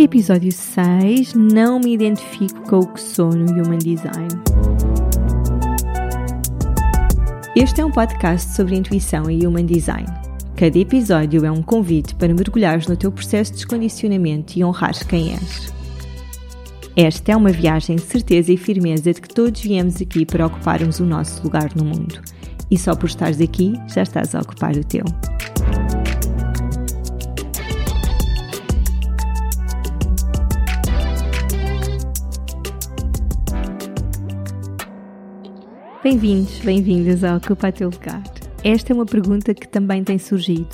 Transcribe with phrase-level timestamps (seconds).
[0.00, 4.28] Episódio 6 Não me identifico com o que sou no Human Design.
[7.56, 10.06] Este é um podcast sobre intuição e Human Design.
[10.54, 15.32] Cada episódio é um convite para mergulhares no teu processo de descondicionamento e honrares quem
[15.32, 15.74] és.
[16.94, 21.00] Esta é uma viagem de certeza e firmeza de que todos viemos aqui para ocuparmos
[21.00, 22.22] o nosso lugar no mundo.
[22.70, 25.04] E só por estares aqui, já estás a ocupar o teu.
[36.00, 38.22] Bem-vindos, bem-vindas ao Ocupa Teu Lugar.
[38.62, 40.68] Esta é uma pergunta que também tem surgido,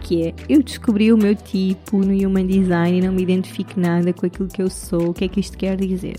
[0.00, 4.10] que é, eu descobri o meu tipo no Human Design e não me identifico nada
[4.10, 6.16] com aquilo que eu sou, o que é que isto quer dizer?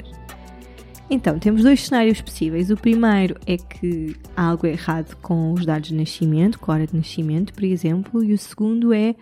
[1.09, 2.69] Então, temos dois cenários possíveis.
[2.69, 6.85] O primeiro é que há algo errado com os dados de nascimento, com a hora
[6.85, 9.15] de nascimento, por exemplo, e o segundo é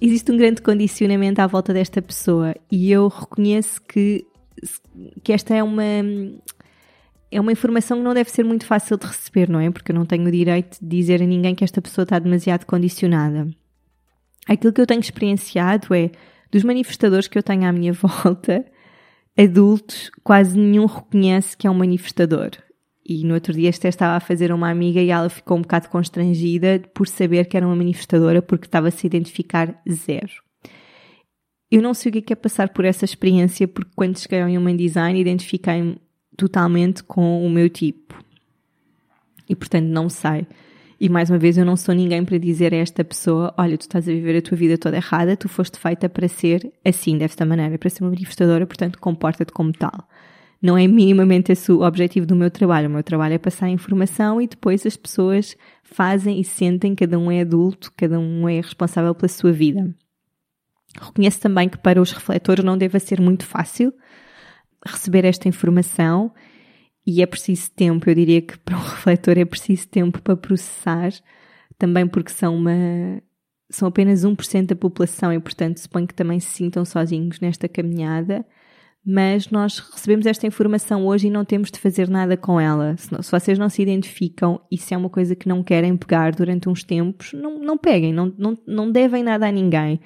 [0.00, 4.26] existe um grande condicionamento à volta desta pessoa e eu reconheço que,
[5.22, 6.02] que esta é uma
[7.34, 9.68] é uma informação que não deve ser muito fácil de receber, não é?
[9.68, 12.64] Porque eu não tenho o direito de dizer a ninguém que esta pessoa está demasiado
[12.64, 13.48] condicionada.
[14.46, 16.12] Aquilo que eu tenho experienciado é,
[16.52, 17.90] dos manifestadores que eu tenho à minha
[18.22, 18.64] volta,
[19.36, 22.50] adultos, quase nenhum reconhece que é um manifestador.
[23.04, 25.88] E no outro dia este estava a fazer uma amiga e ela ficou um bocado
[25.88, 30.32] constrangida por saber que era uma manifestadora porque estava a se identificar zero.
[31.68, 34.48] Eu não sei o que é, é passar por essa experiência porque quando cheguei ao
[34.48, 35.98] Human Design identifiquei-me
[36.36, 38.14] totalmente com o meu tipo.
[39.48, 40.46] E portanto não sei.
[41.00, 43.82] E mais uma vez eu não sou ninguém para dizer a esta pessoa, olha, tu
[43.82, 47.44] estás a viver a tua vida toda errada, tu foste feita para ser assim, desta
[47.44, 50.08] maneira, para ser uma manifestadora, portanto comporta-te como tal.
[50.62, 52.88] Não é minimamente esse o objetivo do meu trabalho.
[52.88, 57.30] O meu trabalho é passar informação e depois as pessoas fazem e sentem, cada um
[57.30, 59.94] é adulto, cada um é responsável pela sua vida.
[60.98, 63.92] Reconheço também que para os refletores não deve ser muito fácil,
[64.86, 66.32] receber esta informação
[67.06, 68.08] e é preciso tempo.
[68.08, 71.12] Eu diria que para um refletor é preciso tempo para processar,
[71.78, 73.22] também porque são uma
[73.70, 78.46] são apenas 1% da população e, portanto, suponho que também se sintam sozinhos nesta caminhada.
[79.06, 82.96] Mas nós recebemos esta informação hoje e não temos de fazer nada com ela.
[82.96, 86.34] Se, se vocês não se identificam e se é uma coisa que não querem pegar
[86.34, 90.00] durante uns tempos, não, não peguem, não, não, não devem nada a ninguém.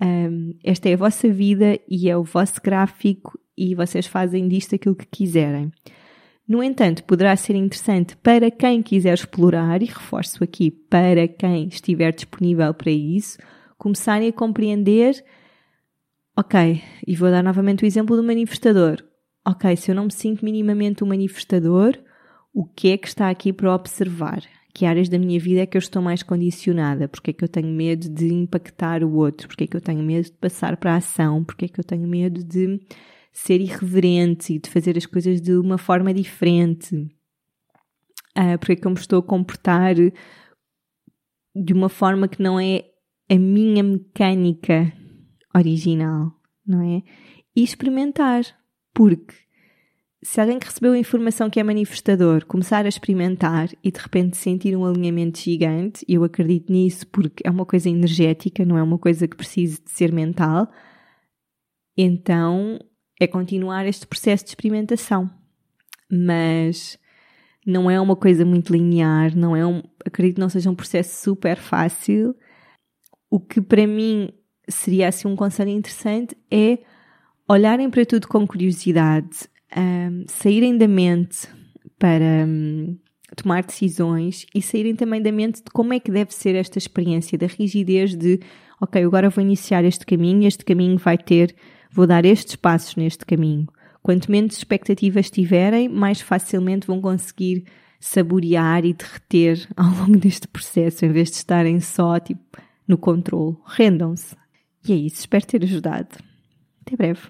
[0.00, 4.74] Um, esta é a vossa vida e é o vosso gráfico e vocês fazem disto
[4.74, 5.72] aquilo que quiserem.
[6.46, 12.12] No entanto, poderá ser interessante para quem quiser explorar, e reforço aqui, para quem estiver
[12.12, 13.36] disponível para isso,
[13.76, 15.22] começarem a compreender,
[16.34, 19.04] ok, e vou dar novamente o exemplo do manifestador.
[19.46, 21.98] Ok, se eu não me sinto minimamente um manifestador,
[22.54, 24.42] o que é que está aqui para observar?
[24.72, 27.08] Que áreas da minha vida é que eu estou mais condicionada?
[27.08, 29.48] Porque é que eu tenho medo de impactar o outro?
[29.48, 31.44] Porque é que eu tenho medo de passar para a ação?
[31.44, 32.80] Porque é que eu tenho medo de
[33.32, 36.94] ser irreverente e de fazer as coisas de uma forma diferente.
[38.36, 39.94] Uh, porque é que eu me estou a comportar
[41.54, 42.84] de uma forma que não é
[43.28, 44.92] a minha mecânica
[45.54, 46.32] original,
[46.66, 47.02] não é?
[47.54, 48.44] E experimentar,
[48.94, 49.34] porque
[50.22, 54.36] se alguém que recebeu a informação que é manifestador começar a experimentar e de repente
[54.36, 58.98] sentir um alinhamento gigante, eu acredito nisso porque é uma coisa energética, não é uma
[58.98, 60.68] coisa que precise de ser mental,
[61.96, 62.78] então
[63.20, 65.30] é continuar este processo de experimentação.
[66.10, 66.98] Mas
[67.66, 71.22] não é uma coisa muito linear, não é um, acredito que não seja um processo
[71.22, 72.34] super fácil.
[73.30, 74.30] O que para mim
[74.68, 76.78] seria assim um conselho interessante é
[77.48, 81.48] olharem para tudo com curiosidade, um, saírem da mente
[81.98, 82.96] para um,
[83.36, 87.36] tomar decisões e saírem também da mente de como é que deve ser esta experiência,
[87.36, 88.40] da rigidez de,
[88.80, 91.54] ok, agora vou iniciar este caminho, este caminho vai ter
[91.90, 93.66] Vou dar estes passos neste caminho.
[94.02, 97.64] Quanto menos expectativas tiverem, mais facilmente vão conseguir
[98.00, 102.40] saborear e derreter ao longo deste processo, em vez de estarem só tipo,
[102.86, 103.56] no controle.
[103.66, 104.36] Rendam-se.
[104.86, 106.16] E é isso, espero ter ajudado.
[106.80, 107.28] Até breve.